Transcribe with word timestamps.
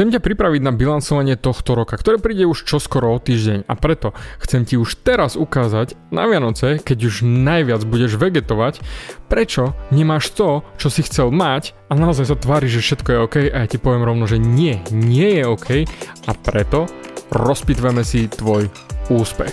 Chcem 0.00 0.16
ťa 0.16 0.24
pripraviť 0.24 0.64
na 0.64 0.72
bilancovanie 0.72 1.36
tohto 1.36 1.76
roka, 1.76 1.92
ktoré 2.00 2.16
príde 2.16 2.48
už 2.48 2.64
čoskoro 2.64 3.12
o 3.12 3.20
týždeň 3.20 3.68
a 3.68 3.76
preto 3.76 4.16
chcem 4.40 4.64
ti 4.64 4.80
už 4.80 4.96
teraz 5.04 5.36
ukázať 5.36 5.92
na 6.08 6.24
Vianoce, 6.24 6.80
keď 6.80 7.04
už 7.04 7.20
najviac 7.20 7.84
budeš 7.84 8.16
vegetovať, 8.16 8.80
prečo 9.28 9.76
nemáš 9.92 10.32
to, 10.32 10.64
čo 10.80 10.88
si 10.88 11.04
chcel 11.04 11.28
mať 11.28 11.76
a 11.92 12.00
naozaj 12.00 12.32
sa 12.32 12.40
tvári, 12.40 12.72
že 12.72 12.80
všetko 12.80 13.08
je 13.12 13.18
OK 13.28 13.36
a 13.52 13.56
ja 13.60 13.68
ti 13.68 13.76
poviem 13.76 14.08
rovno, 14.08 14.24
že 14.24 14.40
nie, 14.40 14.80
nie 14.88 15.36
je 15.36 15.44
OK 15.44 15.84
a 16.24 16.32
preto 16.32 16.88
rozpitveme 17.28 18.00
si 18.00 18.24
tvoj 18.32 18.72
úspech. 19.12 19.52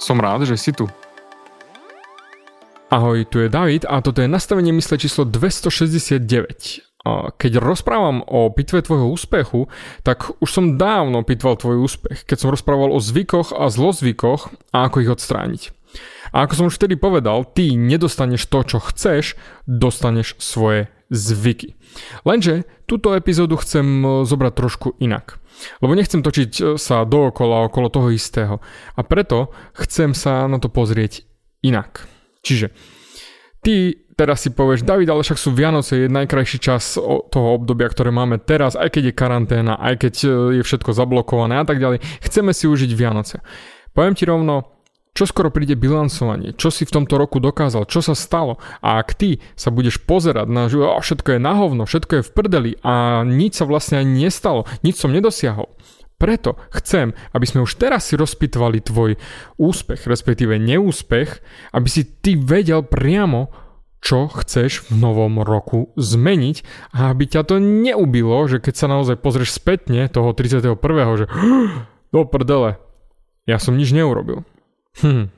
Som 0.00 0.16
rád, 0.16 0.48
že 0.48 0.56
si 0.56 0.72
tu. 0.72 0.88
Ahoj, 2.88 3.28
tu 3.28 3.44
je 3.44 3.52
David 3.52 3.84
a 3.84 4.00
toto 4.00 4.24
je 4.24 4.32
nastavenie 4.32 4.72
mysle 4.72 4.96
číslo 4.96 5.28
269. 5.28 7.04
Keď 7.36 7.52
rozprávam 7.60 8.24
o 8.24 8.48
pitve 8.48 8.80
tvojho 8.80 9.12
úspechu, 9.12 9.68
tak 10.00 10.32
už 10.40 10.48
som 10.48 10.80
dávno 10.80 11.20
pitval 11.20 11.60
tvoj 11.60 11.84
úspech, 11.84 12.24
keď 12.24 12.36
som 12.40 12.52
rozprával 12.52 12.96
o 12.96 12.98
zvykoch 13.00 13.52
a 13.52 13.68
zlozvykoch 13.68 14.72
a 14.72 14.88
ako 14.88 14.96
ich 15.04 15.12
odstrániť. 15.12 15.62
A 16.32 16.48
ako 16.48 16.52
som 16.56 16.66
už 16.72 16.80
vtedy 16.80 16.96
povedal, 16.96 17.44
ty 17.44 17.76
nedostaneš 17.76 18.48
to, 18.48 18.64
čo 18.64 18.78
chceš, 18.80 19.36
dostaneš 19.68 20.40
svoje 20.40 20.88
zvyky. 21.10 21.74
Lenže 22.22 22.64
túto 22.86 23.12
epizódu 23.18 23.58
chcem 23.58 23.82
e, 23.82 24.06
zobrať 24.22 24.52
trošku 24.54 24.88
inak. 25.02 25.39
Lebo 25.80 25.92
nechcem 25.96 26.24
točiť 26.24 26.50
e, 26.56 26.62
sa 26.80 27.04
dookola 27.04 27.68
okolo 27.68 27.88
toho 27.92 28.08
istého. 28.12 28.58
A 28.96 29.00
preto 29.04 29.52
chcem 29.76 30.16
sa 30.16 30.46
na 30.46 30.58
to 30.58 30.72
pozrieť 30.72 31.24
inak. 31.60 32.08
Čiže 32.40 32.72
ty 33.60 33.96
teraz 34.20 34.44
si 34.44 34.52
povieš, 34.52 34.84
David, 34.84 35.08
ale 35.08 35.24
však 35.24 35.40
sú 35.40 35.56
Vianoce, 35.56 36.04
je 36.04 36.12
najkrajší 36.12 36.58
čas 36.60 37.00
toho 37.32 37.48
obdobia, 37.56 37.88
ktoré 37.88 38.12
máme 38.12 38.36
teraz, 38.36 38.76
aj 38.76 38.92
keď 38.92 39.02
je 39.08 39.14
karanténa, 39.16 39.80
aj 39.80 39.94
keď 39.96 40.14
e, 40.24 40.28
je 40.60 40.62
všetko 40.62 40.92
zablokované 40.92 41.56
a 41.56 41.64
tak 41.64 41.80
ďalej. 41.80 42.04
Chceme 42.20 42.52
si 42.52 42.68
užiť 42.68 42.90
Vianoce. 42.92 43.40
Poviem 43.96 44.12
ti 44.12 44.28
rovno, 44.28 44.79
čo 45.14 45.26
skoro 45.26 45.50
príde 45.50 45.74
bilancovanie, 45.74 46.54
čo 46.54 46.70
si 46.70 46.86
v 46.86 46.94
tomto 46.94 47.18
roku 47.18 47.42
dokázal, 47.42 47.86
čo 47.90 48.00
sa 48.00 48.14
stalo 48.14 48.62
a 48.80 49.02
ak 49.02 49.18
ty 49.18 49.42
sa 49.58 49.74
budeš 49.74 49.98
pozerať 50.02 50.46
na 50.46 50.70
že 50.70 50.78
všetko 50.78 51.36
je 51.36 51.40
na 51.42 51.52
hovno, 51.58 51.82
všetko 51.84 52.12
je 52.20 52.26
v 52.26 52.30
prdeli 52.30 52.72
a 52.86 53.26
nič 53.26 53.58
sa 53.58 53.64
vlastne 53.66 53.98
ani 53.98 54.30
nestalo, 54.30 54.64
nič 54.86 54.96
som 54.96 55.10
nedosiahol. 55.10 55.66
Preto 56.20 56.60
chcem, 56.76 57.16
aby 57.32 57.48
sme 57.48 57.64
už 57.64 57.80
teraz 57.80 58.12
si 58.12 58.14
rozpitvali 58.14 58.84
tvoj 58.84 59.16
úspech, 59.56 60.04
respektíve 60.04 60.60
neúspech, 60.60 61.40
aby 61.72 61.88
si 61.88 62.04
ty 62.04 62.36
vedel 62.36 62.84
priamo, 62.84 63.48
čo 64.04 64.28
chceš 64.28 64.92
v 64.92 65.00
novom 65.00 65.40
roku 65.40 65.92
zmeniť 65.96 66.56
a 66.96 67.12
aby 67.12 67.24
ťa 67.24 67.42
to 67.48 67.56
neubilo, 67.60 68.36
že 68.48 68.60
keď 68.60 68.74
sa 68.76 68.86
naozaj 68.88 69.16
pozrieš 69.20 69.56
spätne 69.56 70.08
toho 70.12 70.32
31. 70.36 70.76
že 71.16 71.26
do 72.12 72.20
prdele, 72.28 72.80
ja 73.48 73.56
som 73.60 73.76
nič 73.76 73.92
neurobil. 73.92 74.44
Hm. 74.98 75.30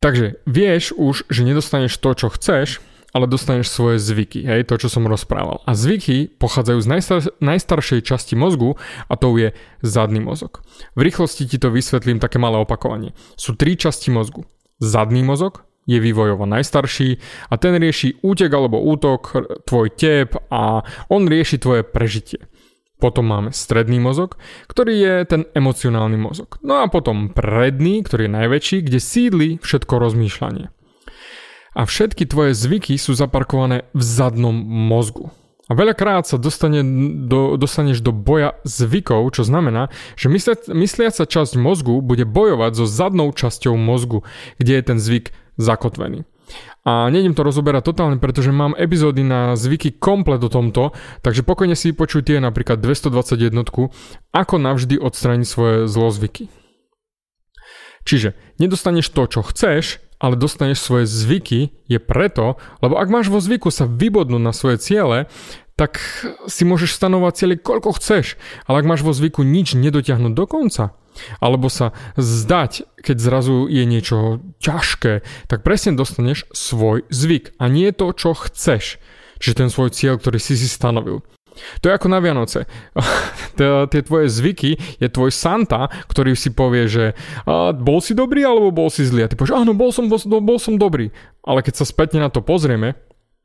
Takže 0.00 0.40
vieš 0.48 0.96
už, 0.96 1.28
že 1.28 1.44
nedostaneš 1.44 2.00
to, 2.00 2.16
čo 2.16 2.32
chceš, 2.32 2.80
ale 3.12 3.26
dostaneš 3.26 3.68
svoje 3.68 3.98
zvyky, 3.98 4.46
hej, 4.46 4.64
to, 4.64 4.78
čo 4.78 4.88
som 4.88 5.04
rozprával. 5.04 5.60
A 5.66 5.74
zvyky 5.74 6.30
pochádzajú 6.40 6.78
z 6.80 6.88
najstar- 6.88 7.34
najstaršej 7.42 8.00
časti 8.06 8.34
mozgu 8.38 8.78
a 9.10 9.14
to 9.18 9.34
je 9.36 9.52
zadný 9.82 10.22
mozog. 10.22 10.62
V 10.94 11.04
rýchlosti 11.04 11.44
ti 11.44 11.58
to 11.58 11.74
vysvetlím 11.74 12.22
také 12.22 12.38
malé 12.38 12.62
opakovanie. 12.62 13.12
Sú 13.34 13.58
tri 13.58 13.74
časti 13.74 14.14
mozgu. 14.14 14.46
Zadný 14.80 15.26
mozog 15.26 15.66
je 15.90 15.98
vývojovo 15.98 16.46
najstarší 16.46 17.18
a 17.50 17.58
ten 17.58 17.74
rieši 17.74 18.22
útek 18.22 18.52
alebo 18.54 18.78
útok, 18.78 19.34
tvoj 19.66 19.88
tep 19.98 20.38
a 20.48 20.86
on 21.10 21.26
rieši 21.26 21.58
tvoje 21.58 21.82
prežitie. 21.82 22.46
Potom 23.00 23.32
máme 23.32 23.50
stredný 23.50 23.96
mozog, 23.96 24.36
ktorý 24.68 24.94
je 25.00 25.14
ten 25.24 25.42
emocionálny 25.56 26.20
mozog. 26.20 26.60
No 26.60 26.84
a 26.84 26.86
potom 26.92 27.32
predný, 27.32 28.04
ktorý 28.04 28.28
je 28.28 28.36
najväčší, 28.36 28.76
kde 28.84 29.00
sídli 29.00 29.48
všetko 29.64 29.96
rozmýšľanie. 29.96 30.68
A 31.72 31.80
všetky 31.88 32.28
tvoje 32.28 32.52
zvyky 32.52 33.00
sú 33.00 33.16
zaparkované 33.16 33.88
v 33.96 34.02
zadnom 34.04 34.52
mozgu. 34.54 35.32
A 35.70 35.78
veľakrát 35.78 36.26
sa 36.26 36.34
dostane 36.34 36.82
do, 37.30 37.54
dostaneš 37.54 38.02
do 38.02 38.10
boja 38.10 38.58
zvykov, 38.66 39.30
čo 39.30 39.46
znamená, 39.46 39.86
že 40.18 40.26
mysliaca 40.66 41.22
časť 41.30 41.54
mozgu 41.54 42.02
bude 42.02 42.26
bojovať 42.26 42.74
so 42.74 42.90
zadnou 42.90 43.30
časťou 43.30 43.78
mozgu, 43.78 44.26
kde 44.58 44.76
je 44.76 44.82
ten 44.82 44.98
zvyk 44.98 45.30
zakotvený. 45.62 46.26
A 46.80 47.12
nejdem 47.12 47.36
to 47.36 47.44
rozoberať 47.44 47.92
totálne, 47.92 48.16
pretože 48.16 48.56
mám 48.56 48.72
epizódy 48.72 49.20
na 49.20 49.52
zvyky 49.52 50.00
komplet 50.00 50.40
o 50.40 50.48
tomto, 50.48 50.96
takže 51.20 51.44
pokojne 51.44 51.76
si 51.76 51.92
vypočuj 51.92 52.24
tie 52.24 52.40
napríklad 52.40 52.80
221, 52.80 53.52
ako 54.32 54.54
navždy 54.56 54.96
odstrániť 54.96 55.46
svoje 55.48 55.76
zlozvyky. 55.84 56.48
Čiže 58.08 58.32
nedostaneš 58.56 59.12
to, 59.12 59.28
čo 59.28 59.40
chceš, 59.44 60.00
ale 60.20 60.40
dostaneš 60.40 60.80
svoje 60.80 61.04
zvyky, 61.04 61.84
je 61.84 62.00
preto, 62.00 62.56
lebo 62.80 62.96
ak 62.96 63.12
máš 63.12 63.28
vo 63.28 63.40
zvyku 63.40 63.68
sa 63.68 63.84
vybodnúť 63.84 64.40
na 64.40 64.52
svoje 64.56 64.80
ciele, 64.80 65.28
tak 65.80 66.00
si 66.44 66.68
môžeš 66.68 66.92
stanovať 66.92 67.32
cieľe 67.40 67.56
koľko 67.56 67.96
chceš, 67.96 68.36
ale 68.68 68.84
ak 68.84 68.88
máš 68.88 69.00
vo 69.00 69.16
zvyku 69.16 69.40
nič 69.40 69.72
nedotiahnuť 69.72 70.32
do 70.36 70.44
konca, 70.44 70.92
alebo 71.42 71.68
sa 71.68 71.92
zdať, 72.16 72.86
keď 73.00 73.16
zrazu 73.18 73.66
je 73.66 73.84
niečo 73.84 74.40
ťažké, 74.62 75.26
tak 75.50 75.66
presne 75.66 75.98
dostaneš 75.98 76.48
svoj 76.54 77.04
zvyk 77.10 77.56
a 77.60 77.68
nie 77.68 77.90
to, 77.92 78.12
čo 78.14 78.32
chceš. 78.36 79.02
Čiže 79.40 79.58
ten 79.66 79.68
svoj 79.72 79.90
cieľ, 79.92 80.20
ktorý 80.20 80.36
si 80.36 80.54
si 80.54 80.68
stanovil. 80.68 81.24
To 81.80 81.90
je 81.90 81.96
ako 81.96 82.08
na 82.08 82.22
Vianoce. 82.22 82.64
Tie 83.90 84.02
tvoje 84.06 84.30
zvyky 84.30 84.78
je 85.00 85.08
tvoj 85.10 85.34
Santa, 85.34 85.90
ktorý 86.08 86.38
si 86.38 86.54
povie, 86.54 86.86
že 86.86 87.04
bol 87.80 87.98
si 88.00 88.14
dobrý 88.14 88.46
alebo 88.46 88.72
bol 88.72 88.88
si 88.88 89.04
zlý. 89.04 89.26
A 89.26 89.30
ty 89.30 89.34
povieš, 89.36 89.56
áno, 89.56 89.72
bol 89.76 89.90
som, 89.90 90.06
bol, 90.06 90.20
bol 90.40 90.58
som 90.60 90.78
dobrý. 90.80 91.10
Ale 91.44 91.60
keď 91.64 91.82
sa 91.82 91.86
spätne 91.88 92.22
na 92.22 92.30
to 92.30 92.40
pozrieme, 92.44 92.96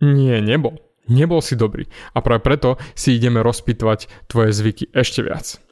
nie, 0.04 0.38
nebol. 0.44 0.80
Nebol 1.06 1.40
si 1.40 1.54
dobrý. 1.54 1.86
A 2.18 2.22
práve 2.22 2.42
preto 2.42 2.82
si 2.98 3.16
ideme 3.16 3.46
rozpýtovať 3.46 4.10
tvoje 4.26 4.52
zvyky 4.52 4.90
ešte 4.92 5.22
viac. 5.22 5.65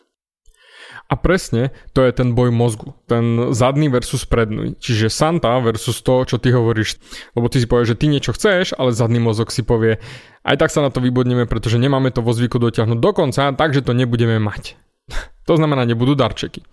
A 1.12 1.20
presne 1.20 1.76
to 1.92 2.02
je 2.02 2.12
ten 2.16 2.34
boj 2.34 2.50
mozgu. 2.50 2.96
Ten 3.06 3.54
zadný 3.54 3.92
versus 3.92 4.26
predný. 4.26 4.74
Čiže 4.80 5.12
Santa 5.12 5.60
versus 5.60 6.02
to, 6.02 6.24
čo 6.26 6.42
ty 6.42 6.50
hovoríš. 6.56 6.98
Lebo 7.38 7.52
ty 7.52 7.62
si 7.62 7.68
povieš, 7.70 7.94
že 7.94 8.00
ty 8.00 8.06
niečo 8.10 8.32
chceš, 8.34 8.74
ale 8.80 8.96
zadný 8.96 9.20
mozog 9.22 9.52
si 9.54 9.62
povie, 9.62 10.02
aj 10.48 10.56
tak 10.58 10.70
sa 10.74 10.82
na 10.82 10.90
to 10.90 11.04
vybodneme, 11.04 11.46
pretože 11.46 11.78
nemáme 11.78 12.10
to 12.10 12.26
vo 12.26 12.34
zvyku 12.34 12.58
dotiahnuť 12.58 13.00
do 13.00 13.12
konca, 13.14 13.54
takže 13.54 13.86
to 13.86 13.94
nebudeme 13.94 14.40
mať. 14.42 14.80
to 15.48 15.54
znamená, 15.60 15.86
nebudú 15.86 16.16
darčeky. 16.18 16.64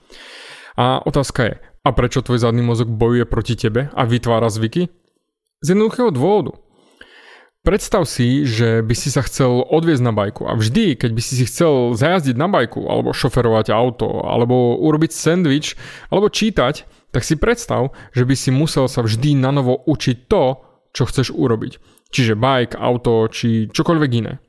A 0.79 1.03
otázka 1.03 1.41
je, 1.45 1.55
a 1.81 1.89
prečo 1.93 2.25
tvoj 2.25 2.41
zadný 2.41 2.63
mozog 2.65 2.89
bojuje 2.89 3.25
proti 3.29 3.57
tebe 3.57 3.93
a 3.93 4.03
vytvára 4.05 4.49
zvyky? 4.49 4.89
Z 5.61 5.77
jednoduchého 5.77 6.09
dôvodu. 6.09 6.57
Predstav 7.61 8.09
si, 8.09 8.49
že 8.49 8.81
by 8.81 8.95
si 8.97 9.13
sa 9.13 9.21
chcel 9.21 9.61
odviezť 9.61 10.01
na 10.01 10.17
bajku 10.17 10.49
a 10.49 10.57
vždy, 10.57 10.97
keď 10.97 11.11
by 11.13 11.21
si 11.21 11.37
si 11.37 11.45
chcel 11.45 11.93
zajazdiť 11.93 12.33
na 12.33 12.49
bajku, 12.49 12.89
alebo 12.89 13.13
šoferovať 13.13 13.69
auto, 13.69 14.25
alebo 14.25 14.81
urobiť 14.81 15.13
sendvič, 15.13 15.77
alebo 16.09 16.33
čítať, 16.33 16.89
tak 17.13 17.21
si 17.21 17.37
predstav, 17.37 17.93
že 18.17 18.25
by 18.25 18.33
si 18.33 18.49
musel 18.49 18.89
sa 18.89 19.05
vždy 19.05 19.37
na 19.37 19.53
novo 19.53 19.77
učiť 19.77 20.25
to, 20.25 20.57
čo 20.97 21.05
chceš 21.05 21.37
urobiť. 21.37 21.77
Čiže 22.09 22.41
bike, 22.41 22.81
auto, 22.81 23.29
či 23.29 23.69
čokoľvek 23.69 24.11
iné. 24.17 24.41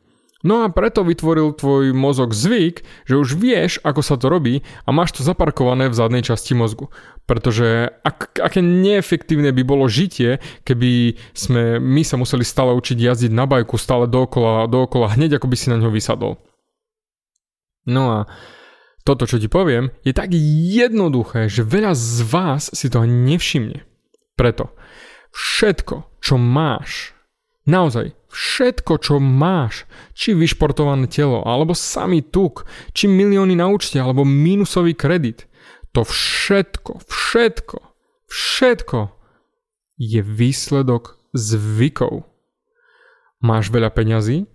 No 0.42 0.66
a 0.66 0.74
preto 0.74 1.06
vytvoril 1.06 1.54
tvoj 1.54 1.94
mozog 1.94 2.34
zvyk, 2.34 2.82
že 3.06 3.16
už 3.18 3.38
vieš, 3.38 3.78
ako 3.86 4.02
sa 4.02 4.18
to 4.18 4.26
robí 4.26 4.66
a 4.86 4.90
máš 4.90 5.18
to 5.18 5.22
zaparkované 5.22 5.86
v 5.86 5.98
zadnej 5.98 6.26
časti 6.26 6.58
mozgu. 6.58 6.90
Pretože 7.30 7.94
ak, 8.02 8.42
aké 8.42 8.60
neefektívne 8.66 9.54
by 9.54 9.64
bolo 9.64 9.86
žitie, 9.86 10.42
keby 10.66 11.16
sme 11.38 11.78
my 11.78 12.02
sa 12.02 12.18
museli 12.18 12.42
stále 12.42 12.74
učiť 12.74 12.98
jazdiť 12.98 13.32
na 13.32 13.46
bajku, 13.46 13.78
stále 13.78 14.10
dookola, 14.10 14.66
dookola, 14.66 15.14
hneď 15.14 15.38
ako 15.38 15.48
by 15.48 15.56
si 15.56 15.70
na 15.70 15.78
ňo 15.78 15.94
vysadol. 15.94 16.42
No 17.86 18.04
a 18.10 18.20
toto, 19.06 19.26
čo 19.26 19.42
ti 19.42 19.50
poviem, 19.50 19.90
je 20.06 20.14
tak 20.14 20.34
jednoduché, 20.34 21.50
že 21.50 21.66
veľa 21.66 21.94
z 21.98 22.18
vás 22.26 22.70
si 22.74 22.90
to 22.90 23.06
nevšimne. 23.06 23.82
Preto 24.38 24.74
všetko, 25.34 26.22
čo 26.22 26.36
máš, 26.38 27.14
naozaj 27.68 28.16
všetko, 28.32 28.94
čo 29.04 29.20
máš, 29.20 29.86
či 30.16 30.32
vyšportované 30.32 31.06
telo, 31.12 31.44
alebo 31.44 31.76
samý 31.76 32.24
tuk, 32.24 32.66
či 32.96 33.12
milióny 33.12 33.60
na 33.60 33.68
účte, 33.68 34.00
alebo 34.00 34.24
minusový 34.24 34.96
kredit, 34.96 35.46
to 35.92 36.08
všetko, 36.08 37.04
všetko, 37.04 37.80
všetko 38.32 39.00
je 40.00 40.22
výsledok 40.24 41.20
zvykov. 41.36 42.24
Máš 43.44 43.74
veľa 43.74 43.92
peňazí? 43.92 44.48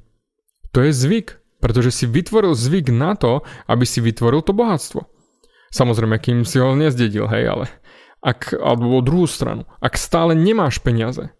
To 0.72 0.80
je 0.80 0.92
zvyk, 0.92 1.36
pretože 1.60 1.92
si 1.92 2.04
vytvoril 2.08 2.56
zvyk 2.56 2.88
na 2.88 3.12
to, 3.18 3.44
aby 3.68 3.84
si 3.84 4.00
vytvoril 4.00 4.40
to 4.40 4.56
bohatstvo. 4.56 5.04
Samozrejme, 5.74 6.16
kým 6.22 6.46
si 6.48 6.56
ho 6.56 6.72
nezdedil, 6.72 7.28
hej, 7.28 7.44
ale 7.52 7.66
ak, 8.24 8.56
alebo 8.56 9.04
druhú 9.04 9.28
stranu, 9.28 9.68
ak 9.82 10.00
stále 10.00 10.32
nemáš 10.32 10.80
peniaze, 10.80 11.35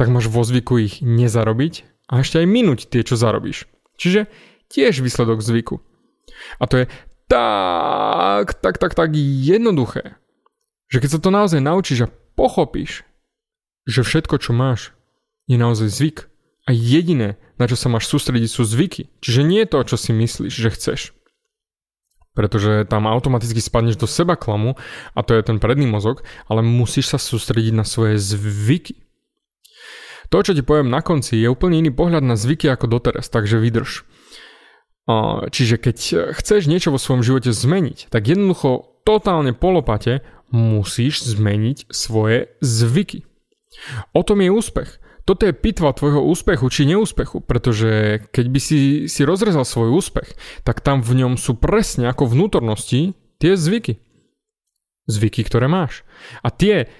tak 0.00 0.08
máš 0.08 0.32
vo 0.32 0.40
zvyku 0.40 0.80
ich 0.80 1.04
nezarobiť 1.04 1.84
a 2.08 2.24
ešte 2.24 2.40
aj 2.40 2.48
minúť 2.48 2.88
tie, 2.88 3.04
čo 3.04 3.20
zarobíš. 3.20 3.68
Čiže 4.00 4.32
tiež 4.72 5.04
výsledok 5.04 5.44
zvyku. 5.44 5.84
A 6.56 6.64
to 6.64 6.80
je 6.80 6.84
tak, 7.28 8.56
tak, 8.64 8.80
tak, 8.80 8.96
tak 8.96 9.12
jednoduché, 9.12 10.16
že 10.88 11.04
keď 11.04 11.10
sa 11.12 11.20
to 11.20 11.28
naozaj 11.28 11.60
naučíš 11.60 12.08
a 12.08 12.12
pochopíš, 12.32 13.04
že 13.84 14.00
všetko, 14.00 14.40
čo 14.40 14.56
máš, 14.56 14.96
je 15.44 15.60
naozaj 15.60 15.92
zvyk 15.92 16.18
a 16.64 16.72
jediné, 16.72 17.36
na 17.60 17.68
čo 17.68 17.76
sa 17.76 17.92
máš 17.92 18.08
sústrediť, 18.08 18.48
sú 18.48 18.64
zvyky. 18.64 19.12
Čiže 19.20 19.44
nie 19.44 19.68
je 19.68 19.68
to, 19.68 19.84
čo 19.84 20.00
si 20.00 20.16
myslíš, 20.16 20.54
že 20.56 20.72
chceš 20.72 21.00
pretože 22.30 22.86
tam 22.86 23.10
automaticky 23.10 23.58
spadneš 23.58 23.98
do 23.98 24.06
seba 24.06 24.38
klamu 24.38 24.78
a 25.12 25.20
to 25.20 25.34
je 25.34 25.42
ten 25.42 25.58
predný 25.58 25.90
mozog, 25.90 26.22
ale 26.46 26.62
musíš 26.62 27.12
sa 27.12 27.18
sústrediť 27.18 27.74
na 27.74 27.82
svoje 27.82 28.16
zvyky. 28.16 29.09
To, 30.30 30.38
čo 30.46 30.54
ti 30.54 30.62
poviem 30.62 30.90
na 30.90 31.02
konci, 31.02 31.38
je 31.38 31.50
úplne 31.50 31.82
iný 31.82 31.90
pohľad 31.90 32.22
na 32.22 32.38
zvyky 32.38 32.70
ako 32.70 32.86
doteraz, 32.86 33.26
takže 33.26 33.58
vydrž. 33.58 34.06
Čiže 35.50 35.76
keď 35.82 35.96
chceš 36.38 36.70
niečo 36.70 36.94
vo 36.94 37.02
svojom 37.02 37.26
živote 37.26 37.50
zmeniť, 37.50 38.14
tak 38.14 38.30
jednoducho 38.30 39.02
totálne 39.02 39.50
polopate 39.50 40.22
musíš 40.54 41.26
zmeniť 41.34 41.90
svoje 41.90 42.54
zvyky. 42.62 43.26
O 44.14 44.22
tom 44.22 44.38
je 44.42 44.50
úspech 44.54 45.02
toto 45.30 45.46
je 45.46 45.54
pitva 45.54 45.94
tvojho 45.94 46.26
úspechu 46.26 46.66
či 46.74 46.90
neúspechu, 46.90 47.38
pretože 47.38 48.18
keď 48.34 48.46
by 48.50 48.58
si, 48.58 49.06
si 49.06 49.22
rozrezal 49.22 49.62
svoj 49.62 49.94
úspech, 49.94 50.34
tak 50.66 50.82
tam 50.82 51.06
v 51.06 51.22
ňom 51.22 51.38
sú 51.38 51.54
presne 51.54 52.10
ako 52.10 52.26
vnútornosti 52.26 53.14
tie 53.38 53.54
zvyky. 53.54 54.02
Zvyky, 55.06 55.46
ktoré 55.46 55.70
máš. 55.70 56.02
A 56.42 56.50
tie, 56.50 56.90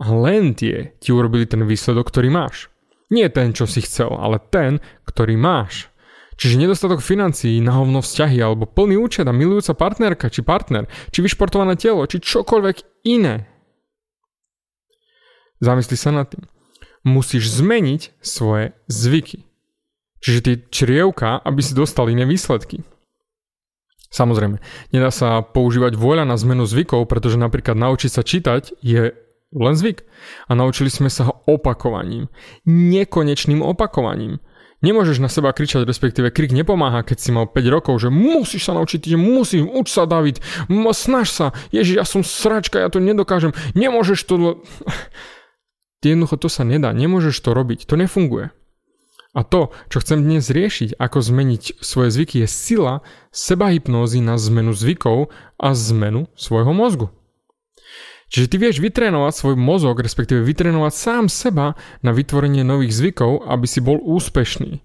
len 0.00 0.52
tie, 0.52 0.96
ti 1.00 1.10
urobili 1.12 1.48
ten 1.48 1.64
výsledok, 1.64 2.08
ktorý 2.08 2.28
máš. 2.28 2.68
Nie 3.08 3.30
ten, 3.30 3.54
čo 3.54 3.64
si 3.70 3.80
chcel, 3.80 4.10
ale 4.12 4.42
ten, 4.42 4.82
ktorý 5.06 5.38
máš. 5.38 5.88
Čiže 6.36 6.60
nedostatok 6.60 7.00
financií, 7.00 7.64
nahovno 7.64 8.04
vzťahy 8.04 8.36
alebo 8.44 8.68
plný 8.68 9.00
účet 9.00 9.24
a 9.24 9.32
milujúca 9.32 9.72
partnerka 9.72 10.28
či 10.28 10.44
partner, 10.44 10.84
či 11.08 11.24
vyšportované 11.24 11.80
telo, 11.80 12.04
či 12.04 12.20
čokoľvek 12.20 13.08
iné. 13.08 13.48
Zamysli 15.64 15.96
sa 15.96 16.12
nad 16.12 16.28
tým 16.28 16.44
musíš 17.06 17.62
zmeniť 17.62 18.18
svoje 18.18 18.74
zvyky. 18.90 19.46
Čiže 20.18 20.40
tie 20.42 20.54
črievka, 20.74 21.38
aby 21.38 21.62
si 21.62 21.78
dostal 21.78 22.10
iné 22.10 22.26
výsledky. 22.26 22.82
Samozrejme, 24.10 24.58
nedá 24.90 25.14
sa 25.14 25.38
používať 25.46 25.94
voľa 25.94 26.26
na 26.26 26.34
zmenu 26.34 26.66
zvykov, 26.66 27.06
pretože 27.06 27.38
napríklad 27.38 27.78
naučiť 27.78 28.10
sa 28.10 28.26
čítať 28.26 28.82
je 28.82 29.14
len 29.56 29.74
zvyk. 29.74 30.04
A 30.46 30.52
naučili 30.52 30.92
sme 30.92 31.08
sa 31.08 31.32
ho 31.32 31.40
opakovaním. 31.48 32.28
Nekonečným 32.68 33.64
opakovaním. 33.64 34.38
Nemôžeš 34.84 35.24
na 35.24 35.32
seba 35.32 35.56
kričať, 35.56 35.88
respektíve 35.88 36.28
krik 36.28 36.52
nepomáha, 36.52 37.00
keď 37.00 37.16
si 37.16 37.30
mal 37.32 37.48
5 37.48 37.58
rokov, 37.72 37.96
že 38.04 38.12
musíš 38.12 38.68
sa 38.68 38.76
naučiť, 38.76 39.08
že 39.08 39.16
musíš, 39.16 39.64
uč 39.64 39.88
sa 39.88 40.04
David, 40.04 40.44
snaž 40.92 41.32
sa, 41.32 41.46
ježiš, 41.72 41.96
ja 41.96 42.04
som 42.04 42.20
sračka, 42.20 42.76
ja 42.76 42.92
to 42.92 43.00
nedokážem, 43.00 43.56
nemôžeš 43.72 44.28
to... 44.28 44.34
Jednoducho 46.06 46.36
to 46.38 46.48
sa 46.52 46.62
nedá, 46.62 46.94
nemôžeš 46.94 47.34
to 47.42 47.50
robiť, 47.50 47.88
to 47.88 47.98
nefunguje. 47.98 48.54
A 49.36 49.44
to, 49.44 49.74
čo 49.90 50.00
chcem 50.00 50.22
dnes 50.22 50.48
riešiť, 50.48 50.96
ako 50.96 51.18
zmeniť 51.18 51.82
svoje 51.84 52.08
zvyky, 52.08 52.44
je 52.44 52.48
sila 52.48 52.94
sebahypnózy 53.34 54.22
na 54.22 54.38
zmenu 54.38 54.70
zvykov 54.70 55.34
a 55.60 55.68
zmenu 55.74 56.30
svojho 56.38 56.72
mozgu. 56.72 57.12
Čiže 58.26 58.50
ty 58.50 58.56
vieš 58.58 58.82
vytrénovať 58.82 59.32
svoj 59.32 59.54
mozog, 59.54 60.02
respektíve 60.02 60.42
vytrénovať 60.42 60.92
sám 60.92 61.24
seba 61.30 61.78
na 62.02 62.10
vytvorenie 62.10 62.66
nových 62.66 62.94
zvykov, 62.94 63.46
aby 63.46 63.66
si 63.70 63.78
bol 63.78 64.02
úspešný. 64.02 64.82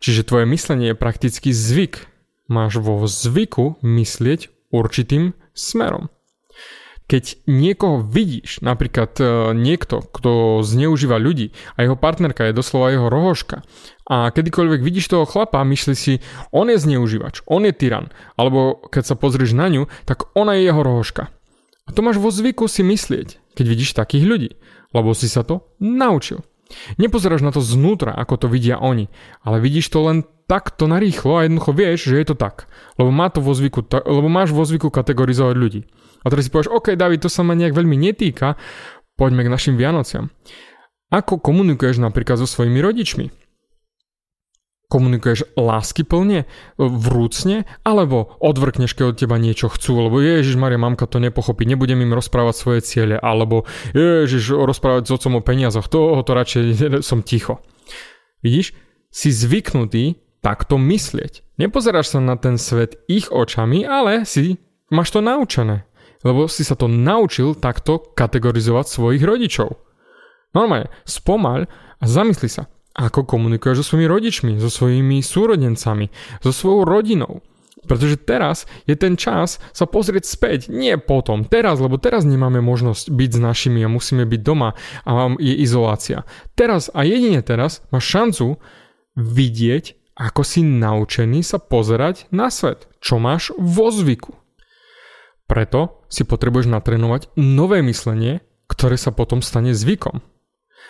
Čiže 0.00 0.28
tvoje 0.28 0.48
myslenie 0.48 0.92
je 0.92 1.00
prakticky 1.00 1.52
zvyk. 1.52 2.08
Máš 2.48 2.80
vo 2.80 3.04
zvyku 3.08 3.80
myslieť 3.80 4.52
určitým 4.68 5.32
smerom. 5.56 6.12
Keď 7.04 7.44
niekoho 7.44 8.00
vidíš, 8.00 8.64
napríklad 8.64 9.12
e, 9.20 9.24
niekto, 9.52 10.00
kto 10.08 10.64
zneužíva 10.64 11.20
ľudí 11.20 11.52
a 11.76 11.84
jeho 11.84 12.00
partnerka 12.00 12.48
je 12.48 12.56
doslova 12.56 12.96
jeho 12.96 13.12
rohoška 13.12 13.60
a 14.08 14.32
kedykoľvek 14.32 14.80
vidíš 14.80 15.12
toho 15.12 15.28
chlapa, 15.28 15.60
myslí 15.68 15.94
si, 15.96 16.24
on 16.48 16.72
je 16.72 16.80
zneužívač, 16.80 17.44
on 17.44 17.68
je 17.68 17.76
tyran, 17.76 18.08
alebo 18.40 18.80
keď 18.88 19.04
sa 19.04 19.20
pozrieš 19.20 19.52
na 19.52 19.68
ňu, 19.68 19.84
tak 20.08 20.32
ona 20.32 20.56
je 20.56 20.64
jeho 20.64 20.80
rohoška. 20.80 21.28
A 21.84 21.92
to 21.92 22.00
máš 22.00 22.16
vo 22.16 22.32
zvyku 22.32 22.64
si 22.64 22.80
myslieť, 22.80 23.56
keď 23.56 23.64
vidíš 23.68 23.92
takých 23.92 24.24
ľudí, 24.24 24.50
lebo 24.96 25.12
si 25.12 25.28
sa 25.28 25.44
to 25.44 25.68
naučil. 25.80 26.40
Nepozeráš 26.96 27.44
na 27.44 27.52
to 27.52 27.60
znútra, 27.60 28.16
ako 28.16 28.44
to 28.44 28.46
vidia 28.48 28.80
oni, 28.80 29.12
ale 29.44 29.60
vidíš 29.60 29.92
to 29.92 30.00
len 30.00 30.24
takto 30.48 30.88
narýchlo 30.88 31.40
a 31.40 31.44
jednoducho 31.44 31.72
vieš, 31.76 32.00
že 32.12 32.16
je 32.20 32.26
to 32.32 32.36
tak. 32.36 32.68
Lebo, 32.96 33.12
má 33.12 33.28
to 33.28 33.44
vo 33.44 33.52
zvyku, 33.52 33.84
lebo 33.88 34.28
máš 34.32 34.52
vo 34.52 34.64
zvyku 34.64 34.88
kategorizovať 34.88 35.56
ľudí. 35.56 35.80
A 36.24 36.32
teraz 36.32 36.48
si 36.48 36.52
povieš, 36.52 36.72
OK, 36.72 36.96
David, 36.96 37.24
to 37.24 37.28
sa 37.28 37.44
ma 37.44 37.52
nejak 37.52 37.76
veľmi 37.76 37.96
netýka, 38.00 38.56
poďme 39.20 39.44
k 39.44 39.52
našim 39.52 39.74
Vianociam. 39.76 40.32
Ako 41.12 41.36
komunikuješ 41.38 42.00
napríklad 42.00 42.40
so 42.40 42.48
svojimi 42.48 42.80
rodičmi? 42.80 43.43
Komunikuješ 44.92 45.56
lásky 45.58 46.04
plne, 46.06 46.46
vrúcne, 46.78 47.64
alebo 47.82 48.36
odvrkneš, 48.38 48.94
keď 48.94 49.04
od 49.10 49.18
teba 49.18 49.36
niečo 49.40 49.72
chcú, 49.72 50.06
lebo 50.06 50.20
Ježiš 50.20 50.60
Maria, 50.60 50.78
mamka 50.78 51.08
to 51.08 51.18
nepochopí, 51.18 51.64
nebudem 51.66 52.04
im 52.04 52.14
rozprávať 52.14 52.54
svoje 52.54 52.80
ciele, 52.84 53.16
alebo 53.18 53.66
Ježiš, 53.96 54.54
rozprávať 54.54 55.08
s 55.08 55.14
otcom 55.16 55.38
o 55.38 55.42
peniazoch, 55.42 55.88
toho 55.88 56.22
to 56.22 56.32
radšej 56.36 56.62
som 57.08 57.24
ticho. 57.24 57.64
Vidíš, 58.44 58.76
si 59.08 59.28
zvyknutý 59.32 60.20
takto 60.44 60.76
myslieť. 60.76 61.56
Nepozeráš 61.56 62.14
sa 62.14 62.20
na 62.20 62.36
ten 62.36 62.60
svet 62.60 63.00
ich 63.08 63.32
očami, 63.32 63.88
ale 63.88 64.28
si 64.28 64.60
máš 64.92 65.16
to 65.16 65.24
naučené 65.24 65.88
lebo 66.24 66.48
si 66.48 66.64
sa 66.64 66.74
to 66.74 66.88
naučil 66.88 67.52
takto 67.54 68.00
kategorizovať 68.00 68.84
svojich 68.88 69.22
rodičov. 69.22 69.76
Normálne, 70.56 70.88
spomaľ 71.04 71.68
a 72.00 72.04
zamysli 72.08 72.48
sa, 72.48 72.66
ako 72.94 73.26
komunikuješ 73.26 73.82
so 73.82 73.84
svojimi 73.92 74.06
rodičmi, 74.06 74.52
so 74.62 74.70
svojimi 74.70 75.18
súrodencami, 75.20 76.06
so 76.40 76.50
svojou 76.54 76.86
rodinou. 76.86 77.42
Pretože 77.84 78.16
teraz 78.16 78.64
je 78.88 78.96
ten 78.96 79.20
čas 79.20 79.60
sa 79.76 79.84
pozrieť 79.84 80.24
späť, 80.24 80.72
nie 80.72 80.96
potom, 80.96 81.44
teraz, 81.44 81.84
lebo 81.84 82.00
teraz 82.00 82.24
nemáme 82.24 82.64
možnosť 82.64 83.12
byť 83.12 83.30
s 83.36 83.40
našimi 83.40 83.84
a 83.84 83.92
musíme 83.92 84.24
byť 84.24 84.40
doma 84.40 84.72
a 85.04 85.36
je 85.36 85.54
izolácia. 85.60 86.24
Teraz 86.56 86.88
a 86.96 87.04
jedine 87.04 87.44
teraz 87.44 87.84
máš 87.92 88.08
šancu 88.08 88.56
vidieť, 89.20 90.16
ako 90.16 90.42
si 90.46 90.64
naučený 90.64 91.44
sa 91.44 91.60
pozerať 91.60 92.30
na 92.32 92.48
svet, 92.48 92.88
čo 93.04 93.20
máš 93.20 93.52
vo 93.58 93.92
zvyku. 93.92 94.32
Preto 95.44 96.00
si 96.08 96.24
potrebuješ 96.24 96.72
natrénovať 96.72 97.36
nové 97.36 97.84
myslenie, 97.84 98.40
ktoré 98.64 98.96
sa 98.96 99.12
potom 99.12 99.44
stane 99.44 99.76
zvykom. 99.76 100.24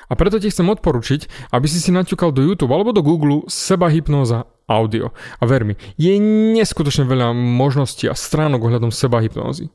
A 0.08 0.12
preto 0.14 0.36
ti 0.36 0.52
chcem 0.52 0.68
odporučiť, 0.68 1.50
aby 1.52 1.66
si 1.68 1.80
si 1.80 1.90
naťukal 1.94 2.32
do 2.32 2.44
YouTube 2.44 2.72
alebo 2.72 2.92
do 2.92 3.00
Google 3.00 3.46
seba 3.48 3.88
hypnóza 3.88 4.44
audio. 4.68 5.12
A 5.40 5.44
ver 5.44 5.64
mi, 5.64 5.76
je 5.96 6.16
neskutočne 6.56 7.04
veľa 7.04 7.32
možností 7.34 8.08
a 8.08 8.16
stránok 8.16 8.68
ohľadom 8.68 8.92
seba 8.92 9.20
hypnózy. 9.20 9.68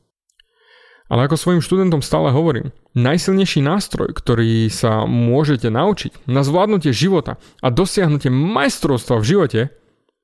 Ale 1.10 1.26
ako 1.26 1.34
svojim 1.34 1.62
študentom 1.62 2.06
stále 2.06 2.30
hovorím, 2.30 2.70
najsilnejší 2.94 3.66
nástroj, 3.66 4.14
ktorý 4.14 4.70
sa 4.70 5.10
môžete 5.10 5.66
naučiť 5.66 6.30
na 6.30 6.46
zvládnutie 6.46 6.94
života 6.94 7.34
a 7.58 7.74
dosiahnutie 7.74 8.30
majstrovstva 8.30 9.18
v 9.18 9.26
živote 9.26 9.60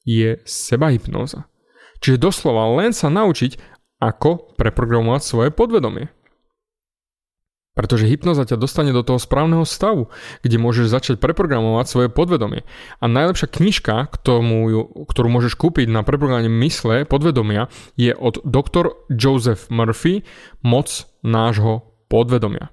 je 0.07 0.39
sebahypnóza. 0.47 1.51
Čiže 1.99 2.23
doslova 2.23 2.71
len 2.79 2.95
sa 2.95 3.11
naučiť, 3.11 3.59
ako 3.99 4.55
preprogramovať 4.55 5.23
svoje 5.25 5.51
podvedomie. 5.51 6.13
Pretože 7.77 8.09
hypnoza 8.09 8.49
ťa 8.49 8.57
dostane 8.57 8.89
do 8.97 9.05
toho 9.05 9.21
správneho 9.21 9.69
stavu, 9.69 10.09
kde 10.41 10.57
môžeš 10.57 10.89
začať 10.89 11.15
preprogramovať 11.21 11.87
svoje 11.87 12.09
podvedomie. 12.09 12.65
A 12.99 13.05
najlepšia 13.05 13.53
knižka, 13.53 14.17
tomu, 14.25 14.65
ktorú 15.05 15.29
môžeš 15.29 15.61
kúpiť 15.61 15.85
na 15.93 16.01
preprogramovanie 16.01 16.49
mysle, 16.65 17.05
podvedomia, 17.05 17.69
je 18.01 18.17
od 18.17 18.41
dr. 18.49 18.97
Joseph 19.13 19.69
Murphy 19.69 20.25
Moc 20.65 20.89
nášho 21.21 21.85
podvedomia. 22.09 22.73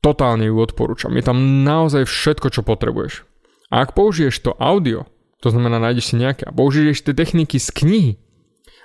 Totálne 0.00 0.48
ju 0.48 0.56
odporúčam. 0.62 1.12
Je 1.18 1.26
tam 1.26 1.66
naozaj 1.66 2.06
všetko, 2.06 2.48
čo 2.54 2.62
potrebuješ. 2.62 3.26
A 3.74 3.82
ak 3.82 3.98
použiješ 3.98 4.38
to 4.38 4.52
audio, 4.56 5.04
to 5.42 5.50
znamená 5.50 5.82
nájdeš 5.82 6.12
si 6.12 6.14
nejaké 6.14 6.46
a 6.46 6.54
použiješ 6.54 7.04
tie 7.04 7.14
techniky 7.14 7.58
z 7.58 7.68
knihy, 7.74 8.12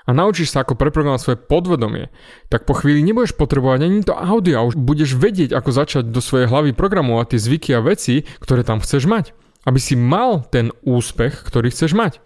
a 0.06 0.10
naučíš 0.14 0.54
sa 0.54 0.62
ako 0.62 0.78
preprogramovať 0.78 1.22
svoje 1.22 1.40
podvedomie, 1.42 2.14
tak 2.54 2.70
po 2.70 2.78
chvíli 2.78 3.02
nebudeš 3.02 3.34
potrebovať 3.34 3.80
ani 3.90 4.06
to 4.06 4.14
audio 4.14 4.62
a 4.62 4.68
už 4.70 4.78
budeš 4.78 5.18
vedieť, 5.18 5.58
ako 5.58 5.70
začať 5.74 6.04
do 6.14 6.22
svojej 6.22 6.46
hlavy 6.46 6.78
programovať 6.78 7.34
tie 7.34 7.40
zvyky 7.42 7.70
a 7.74 7.82
veci, 7.82 8.22
ktoré 8.38 8.62
tam 8.62 8.80
chceš 8.80 9.10
mať. 9.10 9.34
Aby 9.66 9.82
si 9.82 9.98
mal 9.98 10.46
ten 10.46 10.70
úspech, 10.86 11.42
ktorý 11.42 11.74
chceš 11.74 11.98
mať. 11.98 12.22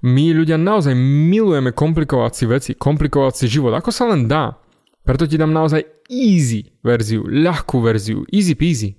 My 0.00 0.32
ľudia 0.32 0.56
naozaj 0.56 0.96
milujeme 0.96 1.76
komplikovať 1.76 2.32
si 2.32 2.44
veci, 2.48 2.70
komplikovať 2.72 3.32
si 3.36 3.46
život, 3.52 3.76
ako 3.76 3.90
sa 3.92 4.08
len 4.08 4.24
dá. 4.24 4.56
Preto 5.02 5.26
ti 5.26 5.34
dám 5.36 5.50
naozaj 5.50 5.82
easy 6.08 6.72
verziu, 6.80 7.26
ľahkú 7.26 7.82
verziu, 7.82 8.22
easy 8.30 8.54
peasy. 8.54 8.90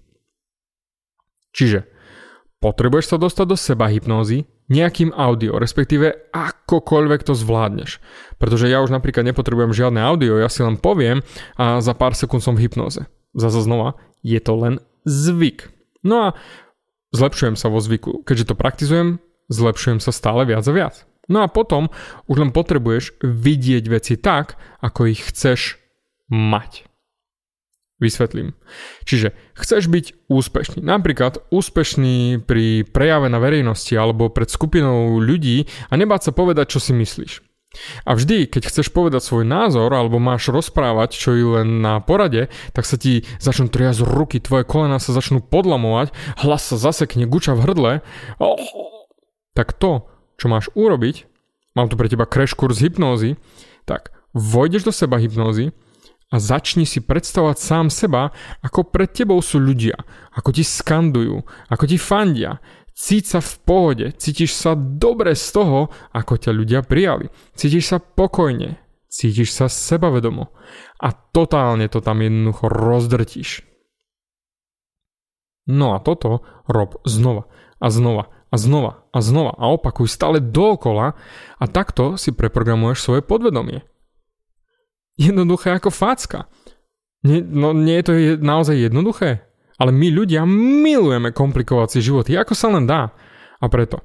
Čiže 1.55 1.92
potrebuješ 2.63 3.11
sa 3.11 3.17
dostať 3.19 3.45
do 3.51 3.57
seba 3.59 3.91
hypnózy, 3.91 4.47
nejakým 4.71 5.11
audio, 5.11 5.59
respektíve 5.59 6.31
akokoľvek 6.31 7.27
to 7.27 7.35
zvládneš. 7.35 7.99
Pretože 8.39 8.71
ja 8.71 8.79
už 8.79 8.95
napríklad 8.95 9.27
nepotrebujem 9.27 9.75
žiadne 9.75 9.99
audio, 9.99 10.39
ja 10.39 10.47
si 10.47 10.63
len 10.63 10.79
poviem 10.79 11.19
a 11.59 11.83
za 11.83 11.91
pár 11.91 12.15
sekúnd 12.15 12.39
som 12.39 12.55
v 12.55 12.71
hypnoze. 12.71 13.03
Zase 13.35 13.59
znova, 13.67 13.99
je 14.23 14.39
to 14.39 14.55
len 14.55 14.79
zvyk. 15.03 15.67
No 16.07 16.31
a 16.31 16.39
zlepšujem 17.11 17.59
sa 17.59 17.67
vo 17.67 17.83
zvyku. 17.83 18.23
Keďže 18.23 18.53
to 18.53 18.55
praktizujem, 18.55 19.19
zlepšujem 19.51 19.99
sa 19.99 20.15
stále 20.15 20.47
viac 20.47 20.63
a 20.63 20.71
viac. 20.71 20.95
No 21.27 21.43
a 21.43 21.51
potom 21.51 21.91
už 22.31 22.39
len 22.39 22.51
potrebuješ 22.55 23.19
vidieť 23.19 23.83
veci 23.91 24.15
tak, 24.15 24.55
ako 24.79 25.11
ich 25.11 25.23
chceš 25.27 25.79
mať. 26.31 26.92
Vysvetlím. 28.03 28.51
Čiže 29.07 29.31
chceš 29.55 29.87
byť 29.87 30.27
úspešný. 30.27 30.83
Napríklad 30.83 31.39
úspešný 31.47 32.43
pri 32.43 32.83
prejave 32.83 33.31
na 33.31 33.39
verejnosti 33.39 33.95
alebo 33.95 34.27
pred 34.27 34.51
skupinou 34.51 35.23
ľudí 35.23 35.71
a 35.87 35.95
nebáť 35.95 36.27
sa 36.27 36.31
povedať, 36.35 36.75
čo 36.75 36.83
si 36.83 36.91
myslíš. 36.91 37.53
A 38.05 38.13
vždy, 38.13 38.45
keď 38.45 38.69
chceš 38.69 38.93
povedať 38.93 39.25
svoj 39.25 39.49
názor 39.49 39.89
alebo 39.89 40.21
máš 40.21 40.53
rozprávať, 40.53 41.17
čo 41.17 41.33
je 41.33 41.45
len 41.57 41.81
na 41.81 41.97
porade, 41.97 42.53
tak 42.69 42.85
sa 42.85 43.01
ti 43.01 43.25
začnú 43.41 43.73
triasť 43.73 44.05
ruky, 44.05 44.37
tvoje 44.37 44.61
kolena 44.61 45.01
sa 45.01 45.09
začnú 45.09 45.41
podlamovať, 45.41 46.13
hlas 46.45 46.69
sa 46.69 46.77
zasekne, 46.77 47.25
guča 47.25 47.57
v 47.57 47.63
hrdle. 47.65 47.91
Oh. 48.37 48.61
Tak 49.57 49.73
to, 49.73 50.05
čo 50.37 50.53
máš 50.53 50.69
urobiť, 50.77 51.25
mám 51.73 51.89
tu 51.89 51.97
pre 51.97 52.05
teba 52.09 52.29
crash 52.29 52.53
kurs 52.53 52.77
hypnózy, 52.77 53.41
tak 53.89 54.13
vojdeš 54.37 54.85
do 54.85 54.93
seba 54.93 55.17
hypnózy, 55.17 55.73
a 56.33 56.41
začni 56.41 56.89
si 56.89 56.97
predstavovať 57.05 57.57
sám 57.61 57.85
seba, 57.93 58.33
ako 58.65 58.89
pred 58.89 59.13
tebou 59.13 59.37
sú 59.37 59.61
ľudia, 59.61 59.93
ako 60.33 60.49
ti 60.49 60.65
skandujú, 60.65 61.45
ako 61.69 61.83
ti 61.85 62.01
fandia. 62.01 62.57
Cíť 62.93 63.37
sa 63.37 63.39
v 63.41 63.53
pohode, 63.61 64.05
cítiš 64.17 64.57
sa 64.57 64.73
dobre 64.73 65.37
z 65.37 65.45
toho, 65.53 65.93
ako 66.09 66.33
ťa 66.41 66.51
ľudia 66.53 66.81
prijali. 66.81 67.29
Cítiš 67.53 67.93
sa 67.93 67.97
pokojne, 68.01 68.81
cítiš 69.13 69.53
sa 69.53 69.69
sebavedomo 69.69 70.49
a 70.97 71.09
totálne 71.13 71.85
to 71.85 72.01
tam 72.01 72.25
jednoducho 72.25 72.65
rozdrtíš. 72.69 73.65
No 75.69 75.93
a 75.93 76.01
toto 76.01 76.41
rob 76.65 76.97
znova 77.05 77.45
a 77.77 77.87
znova 77.93 78.33
a 78.49 78.55
znova 78.57 78.93
a 79.13 79.19
znova 79.21 79.53
a 79.57 79.69
opakuj 79.69 80.09
stále 80.09 80.41
dookola 80.41 81.13
a 81.57 81.65
takto 81.69 82.17
si 82.17 82.33
preprogramuješ 82.33 82.99
svoje 83.01 83.21
podvedomie 83.21 83.92
jednoduché 85.17 85.77
ako 85.77 85.89
facka. 85.89 86.51
Nie, 87.23 87.39
no 87.39 87.71
nie 87.71 88.03
je 88.03 88.05
to 88.05 88.13
naozaj 88.43 88.75
jednoduché? 88.75 89.47
Ale 89.79 89.89
my 89.89 90.07
ľudia 90.11 90.45
milujeme 90.45 91.33
komplikovať 91.33 91.97
si 91.97 91.99
životy, 92.05 92.37
ako 92.37 92.53
sa 92.53 92.67
len 92.69 92.85
dá. 92.85 93.15
A 93.57 93.65
preto, 93.71 94.03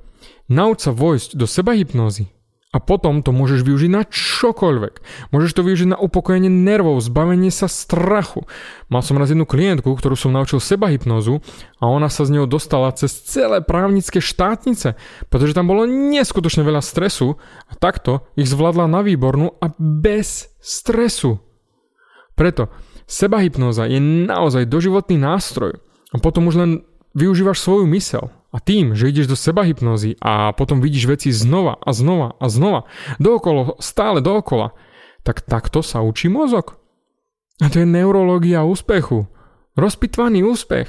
nauč 0.49 0.87
sa 0.87 0.95
vojsť 0.95 1.35
do 1.35 1.45
seba 1.45 1.75
hypnózy 1.75 2.38
a 2.69 2.85
potom 2.85 3.25
to 3.25 3.33
môžeš 3.33 3.65
využiť 3.65 3.89
na 3.89 4.05
čokoľvek. 4.05 4.95
Môžeš 5.33 5.57
to 5.57 5.65
využiť 5.65 5.97
na 5.97 5.99
upokojenie 5.99 6.53
nervov, 6.53 7.01
zbavenie 7.01 7.49
sa 7.49 7.65
strachu. 7.65 8.45
Mal 8.93 9.01
som 9.01 9.17
raz 9.17 9.33
jednu 9.33 9.49
klientku, 9.49 9.89
ktorú 9.89 10.13
som 10.13 10.37
naučil 10.37 10.61
seba 10.61 10.93
hypnózu 10.93 11.41
a 11.81 11.89
ona 11.89 12.13
sa 12.13 12.29
z 12.29 12.37
neho 12.37 12.45
dostala 12.45 12.93
cez 12.93 13.25
celé 13.25 13.65
právnické 13.65 14.21
štátnice, 14.21 15.01
pretože 15.33 15.57
tam 15.57 15.65
bolo 15.65 15.89
neskutočne 15.89 16.61
veľa 16.61 16.85
stresu 16.85 17.41
a 17.69 17.73
takto 17.73 18.29
ich 18.37 18.53
zvládla 18.53 18.85
na 18.85 19.01
výbornú 19.01 19.57
a 19.65 19.73
bez 19.81 20.53
stresu. 20.61 21.41
Preto 22.37 22.69
seba 23.09 23.41
hypnóza 23.41 23.89
je 23.89 23.97
naozaj 23.99 24.69
doživotný 24.69 25.17
nástroj 25.17 25.81
a 26.13 26.17
potom 26.21 26.53
už 26.53 26.61
len 26.61 26.71
využívaš 27.17 27.65
svoju 27.65 27.89
mysel. 27.97 28.29
A 28.49 28.65
tým, 28.65 28.97
že 28.97 29.13
ideš 29.13 29.29
do 29.29 29.37
seba 29.37 29.61
hypnozy 29.61 30.17
a 30.25 30.57
potom 30.57 30.81
vidíš 30.81 31.05
veci 31.05 31.29
znova 31.29 31.77
a 31.77 31.91
znova 31.93 32.41
a 32.41 32.49
znova, 32.49 32.89
dookolo, 33.21 33.77
stále 33.77 34.25
dookola, 34.25 34.73
tak 35.21 35.45
takto 35.45 35.85
sa 35.85 36.01
učí 36.01 36.33
mozog. 36.33 36.81
A 37.61 37.69
to 37.69 37.85
je 37.85 37.87
neurológia 37.89 38.65
úspechu. 38.65 39.29
Rozpitvaný 39.77 40.47
úspech. 40.49 40.89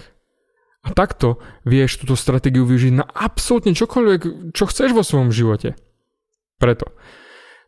A 0.88 0.96
takto 0.96 1.44
vieš 1.68 2.00
túto 2.00 2.16
stratégiu 2.16 2.64
využiť 2.64 2.94
na 2.96 3.04
absolútne 3.04 3.76
čokoľvek, 3.76 4.56
čo 4.56 4.64
chceš 4.64 4.96
vo 4.96 5.04
svojom 5.04 5.36
živote. 5.36 5.76
Preto 6.56 6.96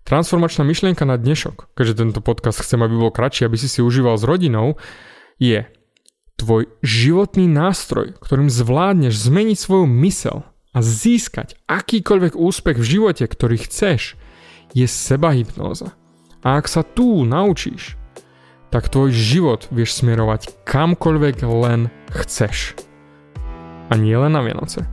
transformačná 0.07 0.65
myšlienka 0.65 1.03
na 1.05 1.19
dnešok, 1.19 1.75
keďže 1.77 1.99
tento 1.99 2.19
podcast 2.23 2.63
chcem, 2.63 2.81
aby 2.81 2.95
bol 2.95 3.13
kratší, 3.13 3.45
aby 3.45 3.57
si 3.59 3.69
si 3.69 3.83
užíval 3.83 4.17
s 4.17 4.25
rodinou, 4.25 4.79
je 5.37 5.67
tvoj 6.41 6.73
životný 6.81 7.45
nástroj, 7.45 8.17
ktorým 8.17 8.49
zvládneš 8.49 9.29
zmeniť 9.29 9.57
svoju 9.61 9.85
mysel 10.01 10.41
a 10.73 10.81
získať 10.81 11.53
akýkoľvek 11.69 12.33
úspech 12.33 12.81
v 12.81 12.89
živote, 12.97 13.29
ktorý 13.29 13.61
chceš, 13.61 14.17
je 14.73 14.89
sebahypnóza. 14.89 15.93
A 16.41 16.57
ak 16.57 16.65
sa 16.65 16.81
tu 16.81 17.21
naučíš, 17.21 17.93
tak 18.73 18.89
tvoj 18.89 19.13
život 19.13 19.69
vieš 19.69 20.01
smerovať 20.01 20.65
kamkoľvek 20.65 21.45
len 21.45 21.93
chceš. 22.09 22.73
A 23.91 23.99
nie 23.99 24.15
len 24.17 24.33
na 24.33 24.41
Vianoce. 24.41 24.87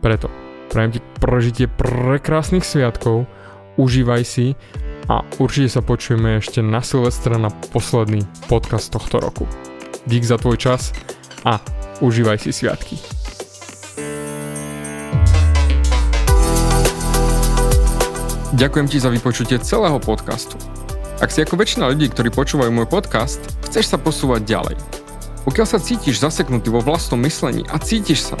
Preto 0.00 0.32
prajem 0.72 0.96
ti 0.96 1.00
prežitie 1.20 1.66
prekrásnych 1.68 2.64
sviatkov, 2.64 3.28
užívaj 3.76 4.22
si 4.24 4.56
a 5.10 5.26
určite 5.42 5.68
sa 5.68 5.82
počujeme 5.84 6.38
ešte 6.38 6.64
na 6.64 6.80
Silvestra 6.80 7.36
na 7.36 7.50
posledný 7.74 8.24
podcast 8.46 8.94
tohto 8.94 9.18
roku. 9.18 9.44
Dík 10.08 10.24
za 10.24 10.40
tvoj 10.40 10.56
čas 10.56 10.96
a 11.44 11.60
užívaj 12.00 12.40
si 12.40 12.48
sviatky. 12.48 12.96
Ďakujem 18.56 18.86
ti 18.88 18.96
za 18.96 19.12
vypočutie 19.12 19.60
celého 19.60 20.00
podcastu. 20.00 20.56
Ak 21.20 21.28
si 21.28 21.44
ako 21.44 21.60
väčšina 21.60 21.92
ľudí, 21.92 22.08
ktorí 22.08 22.32
počúvajú 22.32 22.72
môj 22.72 22.88
podcast, 22.88 23.44
chceš 23.68 23.92
sa 23.92 24.00
posúvať 24.00 24.48
ďalej. 24.48 24.76
Pokiaľ 25.44 25.66
sa 25.68 25.76
cítiš 25.76 26.24
zaseknutý 26.24 26.72
vo 26.72 26.80
vlastnom 26.80 27.20
myslení 27.28 27.68
a 27.68 27.76
cítiš 27.76 28.32
sa, 28.32 28.40